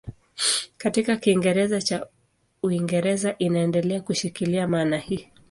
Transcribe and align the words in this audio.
Katika 0.77 1.15
Kiingereza 1.17 1.81
cha 1.81 2.07
Uingereza 2.63 3.35
inaendelea 3.37 4.01
kushikilia 4.01 4.67
maana 4.67 4.97
hii. 4.97 5.27